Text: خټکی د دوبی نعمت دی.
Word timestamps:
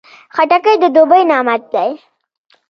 خټکی 0.35 0.75
د 0.81 0.85
دوبی 0.95 1.21
نعمت 1.29 1.61
دی. 1.73 1.89